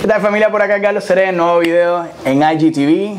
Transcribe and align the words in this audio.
¿Qué 0.00 0.06
tal 0.06 0.20
familia? 0.20 0.50
Por 0.50 0.60
acá 0.60 0.80
Carlos 0.80 1.04
Seré, 1.04 1.32
nuevo 1.32 1.58
video 1.58 2.06
en 2.24 2.42
IGTV. 2.42 3.18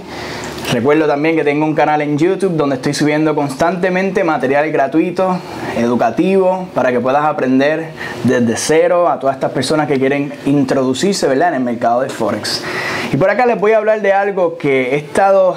Recuerdo 0.71 1.07
también 1.07 1.35
que 1.35 1.43
tengo 1.43 1.65
un 1.65 1.73
canal 1.73 2.01
en 2.01 2.17
YouTube 2.17 2.55
donde 2.55 2.75
estoy 2.75 2.93
subiendo 2.93 3.33
constantemente 3.33 4.23
material 4.23 4.71
gratuito, 4.71 5.39
educativo, 5.75 6.67
para 6.75 6.91
que 6.91 6.99
puedas 6.99 7.25
aprender 7.25 7.89
desde 8.23 8.55
cero 8.57 9.09
a 9.09 9.19
todas 9.19 9.35
estas 9.35 9.51
personas 9.51 9.87
que 9.87 9.97
quieren 9.97 10.31
introducirse 10.45 11.27
¿verdad? 11.27 11.49
en 11.49 11.55
el 11.55 11.61
mercado 11.61 12.01
de 12.01 12.09
Forex. 12.09 12.63
Y 13.11 13.17
por 13.17 13.29
acá 13.31 13.45
les 13.47 13.59
voy 13.59 13.71
a 13.71 13.77
hablar 13.77 14.01
de 14.01 14.13
algo 14.13 14.57
que 14.57 14.93
he 14.93 14.97
estado 14.97 15.55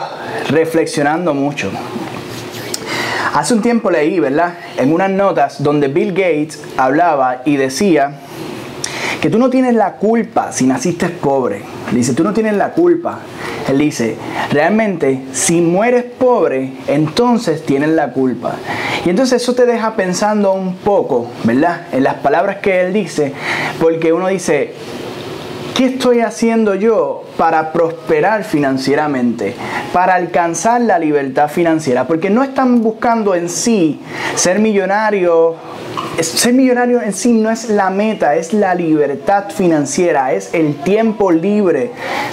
reflexionando 0.48 1.34
mucho. 1.34 1.70
Hace 3.34 3.54
un 3.54 3.62
tiempo 3.62 3.90
leí, 3.90 4.18
¿verdad? 4.18 4.54
En 4.78 4.92
unas 4.92 5.10
notas 5.10 5.62
donde 5.62 5.88
Bill 5.88 6.12
Gates 6.12 6.62
hablaba 6.76 7.42
y 7.44 7.56
decía 7.56 8.14
que 9.20 9.28
tú 9.28 9.38
no 9.38 9.50
tienes 9.50 9.74
la 9.74 9.92
culpa 9.92 10.50
si 10.50 10.66
naciste 10.66 11.08
pobre. 11.08 11.62
Dice, 11.92 12.14
tú 12.14 12.24
no 12.24 12.32
tienes 12.32 12.54
la 12.56 12.70
culpa. 12.72 13.18
Él 13.68 13.78
dice, 13.78 14.16
realmente 14.50 15.24
si 15.32 15.60
mueres 15.60 16.04
pobre, 16.04 16.72
entonces 16.86 17.64
tienes 17.64 17.90
la 17.90 18.12
culpa. 18.12 18.54
Y 19.04 19.10
entonces 19.10 19.42
eso 19.42 19.54
te 19.54 19.66
deja 19.66 19.94
pensando 19.94 20.52
un 20.52 20.76
poco, 20.76 21.28
¿verdad? 21.44 21.82
En 21.92 22.04
las 22.04 22.14
palabras 22.14 22.58
que 22.58 22.80
él 22.80 22.92
dice, 22.92 23.34
porque 23.78 24.12
uno 24.12 24.28
dice, 24.28 24.72
¿qué 25.74 25.86
estoy 25.86 26.20
haciendo 26.20 26.74
yo 26.74 27.24
para 27.36 27.72
prosperar 27.72 28.44
financieramente? 28.44 29.54
Para 29.92 30.14
alcanzar 30.14 30.80
la 30.80 30.98
libertad 30.98 31.48
financiera. 31.48 32.06
Porque 32.06 32.30
no 32.30 32.42
están 32.42 32.82
buscando 32.82 33.34
en 33.34 33.48
sí 33.48 34.00
ser 34.34 34.60
millonario 34.60 35.56
ser 36.22 36.52
millonario 36.52 37.00
en 37.02 37.12
sí 37.12 37.32
no 37.32 37.50
es 37.50 37.68
la 37.68 37.90
meta, 37.90 38.36
es 38.36 38.52
la 38.52 38.74
libertad 38.74 39.50
financiera, 39.50 40.32
es 40.32 40.52
el 40.54 40.76
tiempo 40.76 41.30
libre 41.30 41.90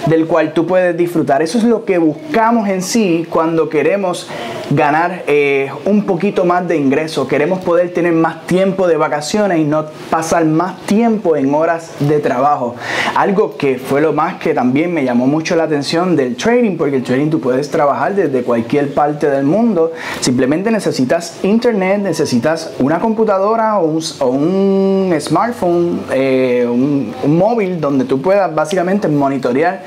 del 0.08 0.28
cual 0.28 0.54
tú 0.54 0.66
puedes 0.66 0.95
disfrutar. 0.98 1.41
Eso 1.41 1.58
es 1.58 1.64
lo 1.64 1.86
que 1.86 1.98
buscamos 1.98 2.70
en 2.70 2.81
sí 2.81 3.26
cuando 3.30 3.70
queremos 3.70 4.28
ganar 4.70 5.23
eh, 5.28 5.72
un 5.86 6.06
poquito 6.06 6.44
más 6.44 6.68
de 6.68 6.78
ingreso, 6.78 7.28
queremos 7.28 7.60
poder 7.60 7.94
tener 7.94 8.14
más 8.14 8.46
tiempo 8.46 8.88
de 8.88 8.98
vacaciones 8.98 9.60
y 9.60 9.64
no 9.64 9.86
pasar 10.10 10.46
más 10.46 10.82
tiempo 10.82 11.36
en 11.36 11.54
horas 11.54 11.92
de 12.00 12.20
trabajo. 12.20 12.76
Algo 13.16 13.56
que 13.56 13.78
fue 13.78 14.02
lo 14.02 14.14
más 14.14 14.36
que 14.36 14.54
también 14.54 14.94
me 14.94 15.04
llamó 15.04 15.28
mucho 15.28 15.56
la 15.56 15.64
atención 15.64 16.16
del 16.16 16.36
trading, 16.36 16.78
porque 16.78 16.98
el 16.98 17.04
trading 17.04 17.30
tú 17.30 17.40
puedes 17.40 17.70
trabajar 17.70 18.16
desde 18.16 18.44
cualquier 18.44 18.94
parte 18.94 19.30
del 19.30 19.45
mundo, 19.45 19.94
simplemente 20.20 20.70
necesitas 20.72 21.40
internet, 21.44 22.02
necesitas 22.02 22.73
una 22.80 23.00
computadora 23.00 23.80
o 23.80 23.86
un, 24.28 25.16
smartphone, 25.20 26.02
eh, 26.12 26.66
un, 26.70 27.14
móvil 27.28 27.80
donde 27.80 28.06
tú 28.06 28.22
puedas 28.22 28.54
básicamente 28.54 29.08
monitorear 29.08 29.84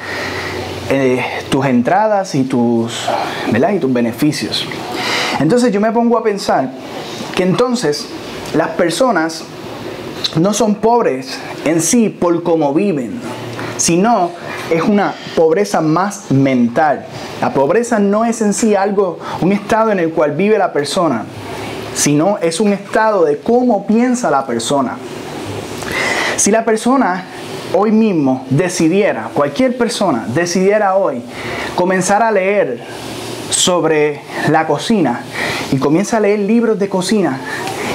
eh, 0.92 1.24
tus 1.50 1.64
entradas 1.66 2.34
y 2.34 2.42
tus, 2.42 3.06
y 3.46 3.78
tus 3.78 3.92
beneficios. 3.92 4.66
Entonces 5.38 5.72
yo 5.72 5.80
me 5.80 5.92
pongo 5.92 6.18
a 6.18 6.22
pensar 6.24 6.68
que 7.34 7.44
entonces 7.44 8.08
las 8.54 8.70
personas 8.70 9.44
no 10.34 10.52
son 10.52 10.74
pobres 10.74 11.38
en 11.64 11.80
sí 11.80 12.08
por 12.08 12.42
cómo 12.42 12.74
viven, 12.74 13.20
sino 13.76 14.32
es 14.68 14.82
una 14.82 15.14
pobreza 15.36 15.80
más 15.80 16.30
mental. 16.30 17.06
La 17.40 17.52
pobreza 17.52 18.00
no 18.00 18.24
es 18.24 18.40
en 18.42 18.52
sí 18.52 18.74
algo, 18.74 19.20
un 19.40 19.52
estado 19.52 19.92
en 19.92 20.00
el 20.00 20.10
cual 20.10 20.32
vive 20.32 20.58
la 20.58 20.72
persona, 20.72 21.24
sino 21.94 22.38
es 22.38 22.58
un 22.60 22.72
estado 22.72 23.24
de 23.24 23.38
cómo 23.38 23.86
piensa 23.86 24.28
la 24.28 24.44
persona. 24.44 24.96
Si 26.36 26.50
la 26.50 26.64
persona 26.64 27.26
hoy 27.74 27.92
mismo 27.92 28.46
decidiera, 28.50 29.30
cualquier 29.34 29.76
persona 29.76 30.26
decidiera 30.34 30.96
hoy 30.96 31.22
comenzar 31.76 32.22
a 32.22 32.30
leer 32.30 32.80
sobre 33.50 34.20
la 34.48 34.66
cocina 34.66 35.22
y 35.72 35.78
comienza 35.78 36.18
a 36.18 36.20
leer 36.20 36.40
libros 36.40 36.78
de 36.78 36.88
cocina 36.88 37.40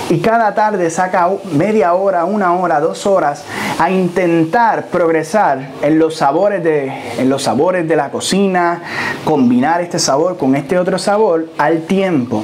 y 0.10 0.20
cada 0.20 0.54
tarde 0.54 0.90
saca 0.90 1.30
media 1.54 1.94
hora, 1.94 2.26
una 2.26 2.54
hora, 2.54 2.80
dos 2.80 3.06
horas 3.08 3.44
a 3.80 3.90
intentar 3.90 4.88
progresar 4.88 5.72
en 5.82 5.98
los 5.98 6.18
sabores 6.18 6.64
de, 6.64 6.92
en 7.18 7.30
los 7.30 7.44
sabores 7.44 7.88
de 7.88 7.96
la 7.96 8.12
cocina, 8.12 8.84
combinar 9.24 9.82
este 9.82 10.00
sabor 10.00 10.38
con 10.38 10.56
este 10.56 10.78
otro 10.78 11.00
sabor 11.00 11.48
al 11.58 11.82
tiempo 11.82 12.44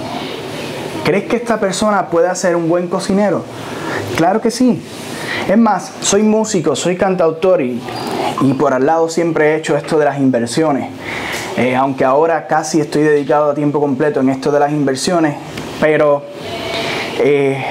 ¿Crees 1.04 1.24
que 1.24 1.36
esta 1.36 1.60
persona 1.60 2.08
puede 2.08 2.34
ser 2.36 2.56
un 2.56 2.70
buen 2.70 2.88
cocinero? 2.88 3.44
Claro 4.18 4.40
que 4.40 4.52
sí. 4.52 4.82
Es 5.52 5.58
más, 5.58 5.92
soy 6.00 6.24
músico, 6.24 6.78
soy 6.78 6.96
cantautor 6.96 7.62
y, 7.62 7.82
por 8.58 8.74
al 8.74 8.86
lado 8.86 9.10
siempre 9.10 9.52
he 9.52 9.58
hecho 9.58 9.76
esto 9.76 10.00
de 10.00 10.06
las 10.06 10.18
inversiones. 10.18 10.88
Eh, 11.58 11.76
aunque 11.76 12.06
ahora 12.06 12.48
casi 12.48 12.80
estoy 12.80 13.04
dedicado 13.04 13.52
a 13.52 13.54
tiempo 13.54 13.82
completo 13.82 14.22
en 14.22 14.30
esto 14.30 14.50
de 14.50 14.62
las 14.62 14.72
inversiones, 14.72 15.36
pero 15.82 16.24
eh, 17.20 17.62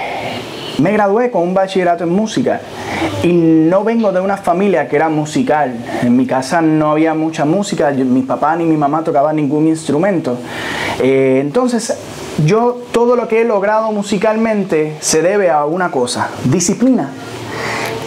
me 0.76 0.92
gradué 0.92 1.30
con 1.30 1.41
un 1.41 1.54
bachillerato 1.54 2.04
en 2.04 2.10
música 2.10 2.60
y 3.22 3.32
no 3.32 3.82
vengo 3.82 4.12
de 4.12 4.20
una 4.20 4.36
familia 4.36 4.86
que 4.86 4.97
era 4.97 5.08
musical. 5.08 5.72
En 6.02 6.14
mi 6.14 6.26
casa 6.26 6.60
no 6.60 6.91
había 6.91 7.14
mucha 7.14 7.47
música, 7.47 7.91
mi 7.92 8.20
papá 8.20 8.56
ni 8.56 8.66
mi 8.66 8.76
mamá 8.76 9.02
tocaban 9.02 9.36
ningún 9.36 9.68
instrumento. 9.68 10.36
Eh, 11.00 11.38
entonces 11.41 11.97
yo 12.44 12.82
todo 12.92 13.16
lo 13.16 13.26
que 13.26 13.41
he 13.41 13.44
logrado 13.47 13.91
musicalmente 13.91 14.98
se 15.00 15.22
debe 15.22 15.48
a 15.48 15.64
una 15.64 15.91
cosa, 15.91 16.28
disciplina. 16.44 17.08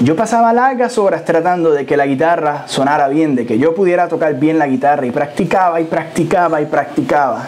Yo 0.02 0.16
pasaba 0.16 0.52
largas 0.54 0.98
horas 0.98 1.24
tratando 1.24 1.72
de 1.72 1.86
que 1.86 1.96
la 1.96 2.06
guitarra 2.06 2.68
sonara 2.68 3.08
bien, 3.08 3.36
de 3.36 3.46
que 3.46 3.58
yo 3.58 3.76
pudiera 3.76 4.08
tocar 4.08 4.34
bien 4.36 4.58
la 4.58 4.68
guitarra 4.68 5.06
y 5.06 5.12
practicaba 5.12 5.80
y 5.80 5.86
practicaba 5.86 6.62
y 6.62 6.66
practicaba. 6.66 7.44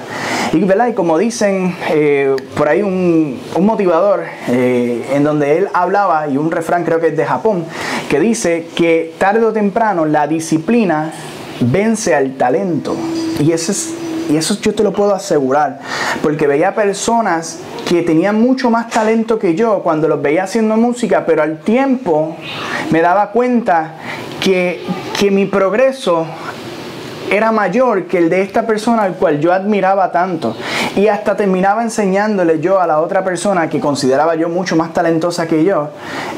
Y, 0.54 0.60
¿verdad? 0.60 0.88
y 0.88 0.94
como 0.94 1.18
dicen 1.18 1.76
eh, 1.90 2.36
por 2.56 2.70
ahí 2.70 2.82
un, 2.82 3.42
motivador 3.60 4.24
eh, 4.48 5.06
en 5.14 5.24
donde 5.24 5.58
él 5.58 5.68
hablaba, 5.74 6.28
y 6.28 6.38
un 6.38 6.52
refrán 6.52 6.84
creo 6.86 7.00
que 7.00 7.08
es 7.08 7.18
de 7.18 7.26
Japón, 7.26 7.66
que 8.10 8.20
dice 8.20 8.68
que 8.76 9.14
tarde 9.18 9.44
o 9.44 9.52
temprano 9.52 10.06
la 10.06 10.28
disciplina 10.28 11.12
vence 11.60 12.16
al 12.16 12.36
talento. 12.36 12.96
Y 13.40 13.52
eso 13.52 13.72
es 13.72 13.96
y 14.30 14.38
eso 14.38 14.60
yo 14.62 14.74
te 14.74 14.84
lo 14.84 14.94
puedo 14.94 15.14
asegurar, 15.14 15.80
porque 16.22 16.48
veía 16.48 16.74
personas 16.74 17.60
que 17.88 18.02
tenían 18.02 18.42
mucho 18.42 18.70
más 18.70 18.90
talento 18.90 19.38
que 19.38 19.56
yo 19.56 19.82
cuando 19.84 20.08
los 20.08 20.22
veía 20.22 20.44
haciendo 20.44 20.76
música, 20.78 21.26
pero 21.26 21.44
al 21.44 21.60
tiempo 21.60 22.36
me 22.92 23.02
daba 23.02 23.32
cuenta 23.32 23.96
que, 24.40 24.84
que 25.20 25.32
mi 25.32 25.46
progreso 25.46 26.26
era 27.32 27.52
mayor 27.52 28.06
que 28.06 28.18
el 28.18 28.30
de 28.30 28.42
esta 28.42 28.66
persona 28.66 29.04
al 29.04 29.14
cual 29.14 29.40
yo 29.40 29.54
admiraba 29.54 30.12
tanto. 30.12 30.56
Y 30.96 31.08
hasta 31.08 31.36
terminaba 31.36 31.84
enseñándole 31.84 32.60
yo 32.60 32.80
a 32.80 32.88
la 32.88 33.02
otra 33.02 33.24
persona 33.24 33.70
que 33.70 33.80
consideraba 33.80 34.36
yo 34.36 34.50
mucho 34.50 34.76
más 34.76 34.94
talentosa 34.94 35.48
que 35.48 35.64
yo, 35.64 35.90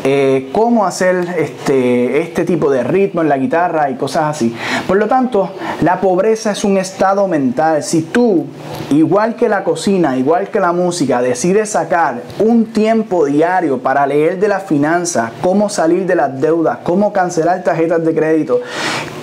eh, 0.03 0.50
cómo 0.52 0.86
hacer 0.86 1.36
este, 1.38 2.22
este 2.22 2.46
tipo 2.46 2.72
de 2.72 2.84
ritmo 2.84 3.22
en 3.22 3.30
la 3.30 3.38
guitarra 3.38 3.90
y 3.90 3.96
cosas 3.96 4.25
así. 4.25 4.56
Por 4.88 4.98
lo 4.98 5.08
tanto, 5.08 5.52
la 5.81 6.00
pobreza 6.02 6.52
es 6.52 6.64
un 6.64 6.78
estado 6.78 7.28
mental. 7.28 7.84
Si 7.84 8.02
tú, 8.02 8.46
igual 8.90 9.36
que 9.36 9.50
la 9.50 9.64
cocina, 9.64 10.18
igual 10.18 10.50
que 10.50 10.59
la 10.59 10.72
música, 10.72 11.22
decides 11.22 11.69
sacar 11.69 12.22
un 12.40 12.66
tiempo 12.68 13.25
diario 13.25 13.80
para 13.80 14.08
leer 14.08 14.40
de 14.40 14.48
las 14.48 14.64
finanzas, 14.64 15.31
cómo 15.42 15.69
salir 15.69 16.06
de 16.06 16.16
las 16.16 16.40
deudas, 16.40 16.80
cómo 16.84 17.14
cancelar 17.14 17.64
tarjetas 17.64 18.04
de 18.04 18.16
crédito, 18.16 18.62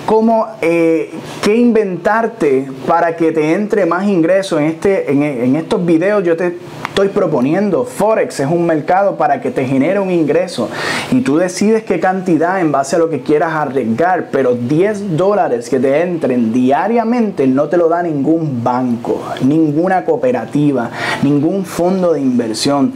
cómo, 0.05 0.47
eh, 0.61 1.11
qué 1.41 1.55
inventarte 1.55 2.67
para 2.87 3.15
que 3.15 3.31
te 3.31 3.53
entre 3.53 3.85
más 3.85 4.07
ingresos. 4.07 4.59
En, 4.59 4.67
este, 4.67 5.11
en, 5.11 5.55
estos 5.55 5.85
videos 5.85 6.23
yo 6.23 6.37
te 6.37 6.57
estoy 6.87 7.09
proponiendo, 7.09 7.83
Forex 7.83 8.39
es 8.39 8.47
un 8.47 8.65
mercado 8.65 9.17
para 9.17 9.41
que 9.41 9.51
te 9.51 9.65
genere 9.65 9.99
un 9.99 10.11
ingreso 10.11 10.69
y 11.11 11.21
tú 11.21 11.37
decides 11.37 11.83
qué 11.83 11.99
cantidad 11.99 12.61
en 12.61 12.71
base 12.71 12.95
a 12.95 12.99
lo 12.99 13.09
que 13.09 13.21
quieras 13.21 13.53
arriesgar, 13.53 14.29
pero 14.31 14.55
10 14.55 15.17
dólares 15.17 15.69
que 15.69 15.79
te 15.79 16.01
entren 16.01 16.53
diariamente 16.53 17.47
no 17.47 17.65
te 17.65 17.75
lo 17.77 17.89
da 17.89 18.01
ningún 18.01 18.63
banco, 18.63 19.21
ninguna 19.41 20.05
cooperativa, 20.05 20.89
ningún 21.21 21.65
fondo 21.65 22.13
de 22.13 22.21
inversión. 22.21 22.93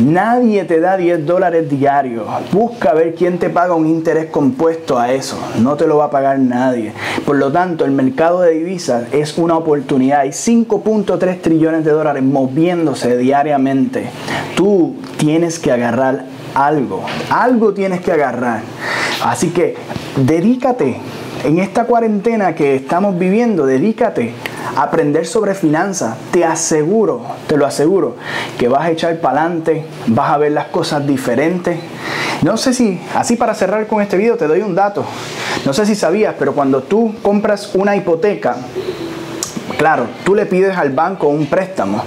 Nadie 0.00 0.64
te 0.64 0.80
da 0.80 0.96
10 0.96 1.24
dólares 1.24 1.70
diarios. 1.70 2.26
Busca 2.50 2.92
ver 2.94 3.14
quién 3.14 3.38
te 3.38 3.48
paga 3.48 3.74
un 3.74 3.86
interés 3.86 4.26
compuesto 4.26 4.98
a 4.98 5.12
eso. 5.12 5.38
No 5.60 5.76
te 5.76 5.86
lo 5.86 5.98
va 5.98 6.06
a 6.06 6.10
pagar 6.10 6.40
nadie. 6.40 6.92
Por 7.24 7.36
lo 7.36 7.52
tanto, 7.52 7.84
el 7.84 7.92
mercado 7.92 8.40
de 8.40 8.54
divisas 8.54 9.04
es 9.12 9.38
una 9.38 9.56
oportunidad. 9.56 10.20
Hay 10.20 10.30
5.3 10.30 11.40
trillones 11.40 11.84
de 11.84 11.92
dólares 11.92 12.24
moviéndose 12.24 13.16
diariamente. 13.16 14.06
Tú 14.56 14.96
tienes 15.16 15.60
que 15.60 15.70
agarrar 15.70 16.24
algo. 16.56 17.04
Algo 17.30 17.72
tienes 17.72 18.00
que 18.00 18.10
agarrar. 18.10 18.62
Así 19.24 19.50
que 19.50 19.76
dedícate. 20.16 20.96
En 21.44 21.58
esta 21.58 21.84
cuarentena 21.84 22.54
que 22.54 22.74
estamos 22.74 23.18
viviendo, 23.18 23.66
dedícate 23.66 24.32
aprender 24.76 25.26
sobre 25.26 25.54
finanzas, 25.54 26.16
te 26.30 26.44
aseguro, 26.44 27.22
te 27.46 27.56
lo 27.56 27.66
aseguro, 27.66 28.16
que 28.58 28.68
vas 28.68 28.82
a 28.82 28.90
echar 28.90 29.20
para 29.20 29.42
adelante, 29.42 29.84
vas 30.06 30.30
a 30.30 30.38
ver 30.38 30.52
las 30.52 30.66
cosas 30.66 31.06
diferentes. 31.06 31.78
No 32.42 32.56
sé 32.56 32.74
si, 32.74 33.00
así 33.14 33.36
para 33.36 33.54
cerrar 33.54 33.86
con 33.86 34.02
este 34.02 34.16
video, 34.16 34.36
te 34.36 34.46
doy 34.46 34.60
un 34.60 34.74
dato. 34.74 35.04
No 35.64 35.72
sé 35.72 35.86
si 35.86 35.94
sabías, 35.94 36.34
pero 36.38 36.54
cuando 36.54 36.82
tú 36.82 37.14
compras 37.22 37.74
una 37.74 37.96
hipoteca, 37.96 38.56
Claro, 39.76 40.06
tú 40.24 40.34
le 40.34 40.46
pides 40.46 40.76
al 40.76 40.90
banco 40.90 41.28
un 41.28 41.46
préstamo. 41.46 42.02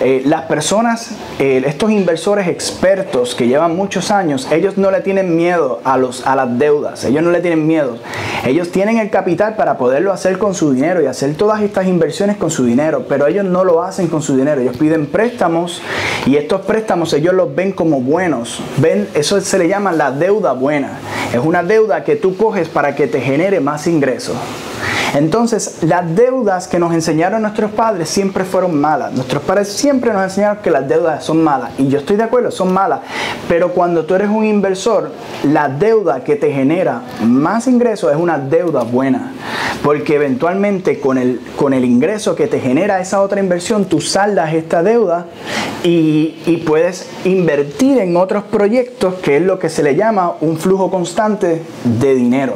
Eh, 0.00 0.22
las 0.24 0.42
personas, 0.46 1.10
eh, 1.38 1.62
estos 1.66 1.90
inversores 1.90 2.48
expertos 2.48 3.34
que 3.34 3.46
llevan 3.46 3.76
muchos 3.76 4.10
años, 4.10 4.48
ellos 4.50 4.78
no 4.78 4.90
le 4.90 5.02
tienen 5.02 5.36
miedo 5.36 5.80
a, 5.84 5.98
los, 5.98 6.26
a 6.26 6.34
las 6.34 6.58
deudas, 6.58 7.04
ellos 7.04 7.22
no 7.22 7.30
le 7.30 7.40
tienen 7.40 7.66
miedo. 7.66 7.98
Ellos 8.46 8.72
tienen 8.72 8.96
el 8.96 9.10
capital 9.10 9.56
para 9.56 9.76
poderlo 9.76 10.10
hacer 10.10 10.38
con 10.38 10.54
su 10.54 10.72
dinero 10.72 11.02
y 11.02 11.06
hacer 11.06 11.34
todas 11.34 11.60
estas 11.60 11.86
inversiones 11.86 12.38
con 12.38 12.50
su 12.50 12.64
dinero, 12.64 13.04
pero 13.06 13.26
ellos 13.26 13.44
no 13.44 13.62
lo 13.62 13.82
hacen 13.82 14.08
con 14.08 14.22
su 14.22 14.34
dinero. 14.36 14.62
Ellos 14.62 14.78
piden 14.78 15.06
préstamos 15.06 15.82
y 16.24 16.36
estos 16.36 16.62
préstamos 16.62 17.12
ellos 17.12 17.34
los 17.34 17.54
ven 17.54 17.72
como 17.72 18.00
buenos. 18.00 18.62
Ven, 18.78 19.06
eso 19.12 19.38
se 19.42 19.58
le 19.58 19.68
llama 19.68 19.92
la 19.92 20.10
deuda 20.10 20.54
buena. 20.54 20.92
Es 21.34 21.40
una 21.40 21.62
deuda 21.62 22.04
que 22.04 22.16
tú 22.16 22.38
coges 22.38 22.70
para 22.70 22.94
que 22.94 23.06
te 23.06 23.20
genere 23.20 23.60
más 23.60 23.86
ingresos. 23.86 24.36
Entonces, 25.14 25.78
las 25.82 26.14
deudas 26.14 26.68
que 26.68 26.78
nos 26.78 26.94
enseñaron 26.94 27.42
nuestros 27.42 27.72
padres 27.72 28.08
siempre 28.08 28.44
fueron 28.44 28.80
malas. 28.80 29.12
Nuestros 29.12 29.42
padres 29.42 29.68
siempre 29.68 30.12
nos 30.12 30.22
enseñaron 30.22 30.58
que 30.58 30.70
las 30.70 30.88
deudas 30.88 31.24
son 31.24 31.42
malas. 31.42 31.70
Y 31.78 31.88
yo 31.88 31.98
estoy 31.98 32.16
de 32.16 32.22
acuerdo, 32.22 32.50
son 32.50 32.72
malas. 32.72 33.00
Pero 33.48 33.72
cuando 33.72 34.04
tú 34.04 34.14
eres 34.14 34.28
un 34.28 34.44
inversor, 34.44 35.10
la 35.42 35.68
deuda 35.68 36.22
que 36.22 36.36
te 36.36 36.52
genera 36.52 37.02
más 37.24 37.66
ingresos 37.66 38.12
es 38.12 38.18
una 38.18 38.38
deuda 38.38 38.84
buena. 38.84 39.32
Porque 39.82 40.14
eventualmente 40.14 41.00
con 41.00 41.18
el, 41.18 41.40
con 41.56 41.72
el 41.72 41.84
ingreso 41.84 42.36
que 42.36 42.46
te 42.46 42.60
genera 42.60 43.00
esa 43.00 43.20
otra 43.20 43.40
inversión, 43.40 43.86
tú 43.86 44.00
saldas 44.00 44.54
esta 44.54 44.82
deuda 44.82 45.26
y, 45.82 46.38
y 46.46 46.58
puedes 46.58 47.08
invertir 47.24 47.98
en 47.98 48.16
otros 48.16 48.44
proyectos, 48.44 49.14
que 49.14 49.38
es 49.38 49.42
lo 49.42 49.58
que 49.58 49.70
se 49.70 49.82
le 49.82 49.96
llama 49.96 50.34
un 50.40 50.56
flujo 50.56 50.90
constante 50.90 51.62
de 51.84 52.14
dinero. 52.14 52.54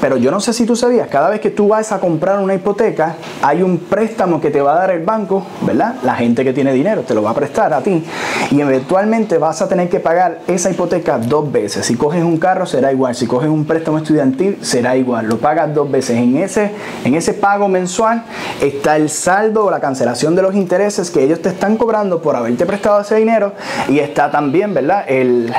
Pero 0.00 0.16
yo 0.16 0.30
no 0.30 0.40
sé 0.40 0.52
si 0.52 0.66
tú 0.66 0.76
sabías, 0.76 1.08
cada 1.08 1.30
vez 1.30 1.40
que 1.40 1.50
tú 1.50 1.68
vas 1.68 1.79
a 1.80 1.98
comprar 1.98 2.38
una 2.38 2.54
hipoteca, 2.54 3.16
hay 3.42 3.62
un 3.62 3.78
préstamo 3.78 4.40
que 4.40 4.50
te 4.50 4.60
va 4.60 4.72
a 4.72 4.78
dar 4.80 4.90
el 4.90 5.04
banco, 5.04 5.44
¿verdad? 5.62 5.94
La 6.02 6.14
gente 6.14 6.44
que 6.44 6.52
tiene 6.52 6.72
dinero 6.72 7.02
te 7.02 7.14
lo 7.14 7.22
va 7.22 7.30
a 7.30 7.34
prestar 7.34 7.72
a 7.72 7.80
ti. 7.80 8.04
Y 8.50 8.60
eventualmente 8.60 9.38
vas 9.38 9.62
a 9.62 9.68
tener 9.68 9.88
que 9.88 9.98
pagar 9.98 10.40
esa 10.46 10.70
hipoteca 10.70 11.18
dos 11.18 11.50
veces. 11.50 11.86
Si 11.86 11.96
coges 11.96 12.22
un 12.22 12.38
carro 12.38 12.66
será 12.66 12.92
igual, 12.92 13.14
si 13.14 13.26
coges 13.26 13.48
un 13.48 13.64
préstamo 13.64 13.98
estudiantil 13.98 14.58
será 14.60 14.96
igual. 14.96 15.26
Lo 15.26 15.38
pagas 15.38 15.74
dos 15.74 15.90
veces. 15.90 16.18
En 16.18 16.36
ese, 16.36 16.70
en 17.04 17.14
ese 17.14 17.32
pago 17.32 17.68
mensual 17.68 18.24
está 18.60 18.96
el 18.96 19.08
saldo 19.08 19.64
o 19.64 19.70
la 19.70 19.80
cancelación 19.80 20.36
de 20.36 20.42
los 20.42 20.54
intereses 20.54 21.10
que 21.10 21.24
ellos 21.24 21.40
te 21.40 21.48
están 21.48 21.76
cobrando 21.76 22.20
por 22.20 22.36
haberte 22.36 22.66
prestado 22.66 23.00
ese 23.00 23.16
dinero 23.16 23.54
y 23.88 23.98
está 24.00 24.30
también, 24.30 24.74
¿verdad? 24.74 25.04
El, 25.08 25.52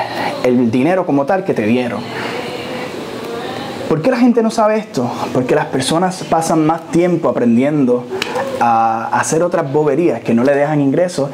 el 0.44 0.70
dinero 0.70 1.04
como 1.04 1.26
tal 1.26 1.44
que 1.44 1.54
te 1.54 1.62
dieron. 1.62 2.00
¿Por 3.92 4.00
qué 4.00 4.10
la 4.10 4.16
gente 4.16 4.42
no 4.42 4.50
sabe 4.50 4.78
esto? 4.78 5.06
Porque 5.34 5.54
las 5.54 5.66
personas 5.66 6.24
pasan 6.30 6.66
más 6.66 6.90
tiempo 6.90 7.28
aprendiendo 7.28 8.06
a 8.58 9.08
hacer 9.20 9.42
otras 9.42 9.70
boberías 9.70 10.22
que 10.22 10.32
no 10.32 10.44
le 10.44 10.54
dejan 10.54 10.80
ingresos. 10.80 11.28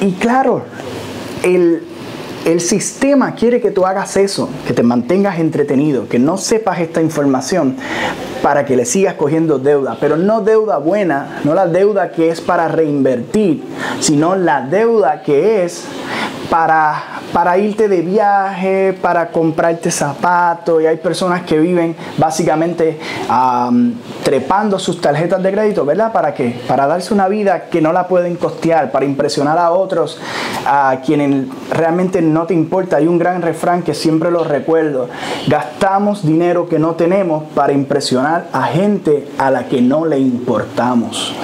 Y 0.00 0.12
claro, 0.12 0.62
el, 1.42 1.82
sistema 2.60 3.34
quiere 3.34 3.60
que 3.60 3.72
tú 3.72 3.84
hagas 3.84 4.16
eso, 4.16 4.48
que 4.64 4.72
te 4.72 4.84
mantengas 4.84 5.40
entretenido, 5.40 6.08
que 6.08 6.20
no 6.20 6.36
sepas 6.36 6.78
esta 6.78 7.02
información 7.02 7.74
para 8.44 8.64
que 8.64 8.76
le 8.76 8.84
sigas 8.84 9.14
cogiendo 9.14 9.58
deuda, 9.58 9.96
pero 9.98 10.16
no 10.16 10.40
deuda 10.40 10.78
buena, 10.78 11.40
no 11.42 11.52
la 11.52 11.66
deuda 11.66 12.12
que 12.12 12.28
es 12.28 12.40
para 12.40 12.68
reinvertir, 12.68 13.64
sino 13.98 14.36
la 14.36 14.60
deuda 14.60 15.24
que 15.24 15.64
es 15.64 15.82
para 16.48 17.13
para 17.34 17.58
irte 17.58 17.88
de 17.88 18.00
viaje, 18.00 18.96
para 19.02 19.30
comprarte 19.32 19.90
zapatos. 19.90 20.80
Y 20.80 20.86
hay 20.86 20.98
personas 20.98 21.42
que 21.42 21.58
viven 21.58 21.96
básicamente 22.16 22.96
trepando 24.22 24.78
sus 24.78 25.00
tarjetas 25.00 25.42
de 25.42 25.50
crédito, 25.50 25.84
¿verdad? 25.84 26.12
¿Para 26.12 26.32
qué? 26.32 26.60
Para 26.68 26.86
darse 26.86 27.12
una 27.12 27.26
vida 27.26 27.64
que 27.64 27.80
no 27.80 27.92
la 27.92 28.06
pueden 28.06 28.36
costear, 28.36 28.92
para 28.92 29.04
impresionar 29.04 29.58
a 29.58 29.72
otros, 29.72 30.20
a 30.64 30.98
quienes 31.04 31.48
realmente 31.70 32.22
no 32.22 32.46
te 32.46 32.54
importa. 32.54 32.98
Hay 32.98 33.08
un 33.08 33.18
gran 33.18 33.42
refrán 33.42 33.82
que 33.82 33.94
siempre 33.94 34.30
lo 34.30 34.44
recuerdo. 34.44 35.08
Gastamos 35.48 36.24
dinero 36.24 36.68
que 36.68 36.78
no 36.78 36.94
tenemos 36.94 37.42
para 37.52 37.72
impresionar 37.72 38.46
a 38.52 38.62
gente 38.68 39.28
a 39.38 39.50
la 39.50 39.66
que 39.66 39.82
no 39.82 40.06
le 40.06 40.20
importamos. 40.20 41.34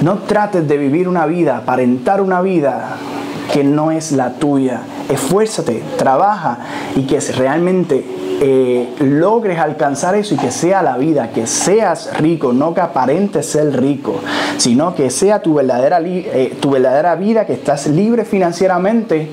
No 0.00 0.20
trates 0.20 0.66
de 0.66 0.78
vivir 0.78 1.06
una 1.06 1.26
vida, 1.26 1.58
aparentar 1.58 2.22
una 2.22 2.40
vida 2.40 2.96
que 3.52 3.64
no 3.64 3.90
es 3.90 4.12
la 4.12 4.34
tuya. 4.34 4.82
Esfuérzate, 5.08 5.82
trabaja 5.96 6.58
y 6.96 7.02
que 7.02 7.20
realmente 7.20 8.04
eh, 8.40 8.94
logres 8.98 9.58
alcanzar 9.58 10.16
eso 10.16 10.34
y 10.34 10.38
que 10.38 10.50
sea 10.50 10.82
la 10.82 10.96
vida, 10.96 11.30
que 11.30 11.46
seas 11.46 12.18
rico, 12.18 12.52
no 12.52 12.74
que 12.74 12.80
aparentes 12.80 13.46
ser 13.46 13.80
rico, 13.80 14.16
sino 14.56 14.94
que 14.94 15.10
sea 15.10 15.40
tu 15.40 15.54
verdadera, 15.54 16.00
eh, 16.02 16.56
tu 16.60 16.70
verdadera 16.70 17.14
vida, 17.14 17.46
que 17.46 17.52
estás 17.52 17.86
libre 17.86 18.24
financieramente 18.24 19.30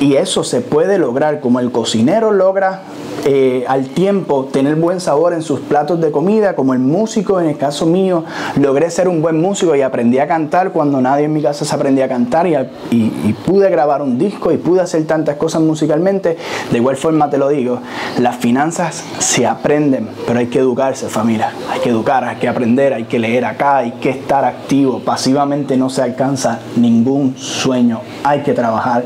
y 0.00 0.16
eso 0.16 0.44
se 0.44 0.60
puede 0.60 0.98
lograr 0.98 1.40
como 1.40 1.60
el 1.60 1.72
cocinero 1.72 2.30
logra 2.30 2.82
eh, 3.24 3.64
al 3.68 3.86
tiempo 3.88 4.48
tener 4.52 4.74
buen 4.74 5.00
sabor 5.00 5.32
en 5.32 5.42
sus 5.42 5.60
platos 5.60 6.00
de 6.00 6.10
comida, 6.10 6.56
como 6.56 6.72
el 6.72 6.80
músico, 6.80 7.40
en 7.40 7.48
el 7.48 7.56
caso 7.56 7.86
mío, 7.86 8.24
logré 8.56 8.90
ser 8.90 9.08
un 9.08 9.22
buen 9.22 9.40
músico 9.40 9.76
y 9.76 9.82
aprendí 9.82 10.18
a 10.18 10.26
cantar 10.26 10.72
cuando 10.72 11.00
nadie 11.00 11.26
en 11.26 11.32
mi 11.32 11.40
casa 11.40 11.64
se 11.64 11.74
aprendía 11.74 12.06
a 12.06 12.08
cantar 12.08 12.46
y, 12.46 12.56
y, 12.90 13.32
pude 13.46 13.70
grabar 13.70 14.02
un 14.02 14.18
disco 14.18 14.50
y 14.50 14.56
pude 14.56 14.80
hacer 14.80 15.06
tantas 15.06 15.36
cosas 15.36 15.62
musicalmente. 15.62 16.36
De 16.70 16.78
igual 16.78 16.96
forma 16.96 17.30
te 17.30 17.38
lo 17.38 17.48
digo, 17.48 17.78
las 18.18 18.36
finanzas 18.36 19.04
se 19.18 19.46
aprenden, 19.46 20.08
pero 20.26 20.40
hay 20.40 20.46
que 20.46 20.58
educarse 20.58 21.08
familia, 21.08 21.52
hay 21.70 21.80
que 21.80 21.90
educar, 21.90 22.24
hay 22.24 22.36
que 22.36 22.48
aprender, 22.48 22.92
hay 22.92 23.04
que 23.04 23.18
leer 23.18 23.44
acá, 23.44 23.78
hay 23.78 23.92
que 23.92 24.10
estar 24.10 24.44
activo, 24.44 25.00
pasivamente 25.00 25.76
no 25.76 25.90
se 25.90 26.02
alcanza 26.02 26.58
ningún 26.76 27.36
sueño, 27.36 28.00
hay 28.24 28.40
que 28.40 28.52
trabajar 28.52 29.04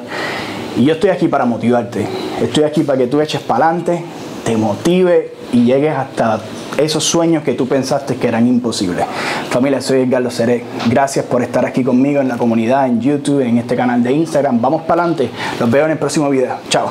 y 0.76 0.84
yo 0.84 0.94
estoy 0.94 1.11
aquí 1.11 1.28
para 1.28 1.44
motivarte. 1.44 2.06
Estoy 2.40 2.64
aquí 2.64 2.82
para 2.82 2.99
que 2.99 3.06
tú 3.06 3.20
eches 3.20 3.40
para 3.40 3.67
adelante, 3.67 4.05
te 4.44 4.56
motive 4.56 5.32
y 5.52 5.64
llegues 5.64 5.93
hasta 5.96 6.40
esos 6.76 7.05
sueños 7.05 7.43
que 7.43 7.55
tú 7.55 7.67
pensaste 7.67 8.17
que 8.17 8.28
eran 8.28 8.46
imposibles. 8.46 9.06
Familia, 9.50 9.81
soy 9.81 10.02
Edgardo 10.02 10.31
Seré. 10.31 10.64
Gracias 10.88 11.25
por 11.25 11.43
estar 11.43 11.64
aquí 11.64 11.82
conmigo 11.82 12.20
en 12.20 12.28
la 12.28 12.37
comunidad, 12.37 12.87
en 12.87 13.00
YouTube, 13.00 13.40
en 13.40 13.58
este 13.58 13.76
canal 13.76 14.02
de 14.02 14.12
Instagram. 14.12 14.61
Vamos 14.61 14.82
para 14.82 15.05
adelante. 15.05 15.31
Los 15.58 15.70
veo 15.70 15.87
en 15.87 15.93
el 15.93 15.99
próximo 15.99 16.28
video. 16.28 16.56
Chao. 16.69 16.88